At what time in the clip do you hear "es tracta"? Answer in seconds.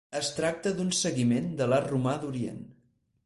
0.19-0.71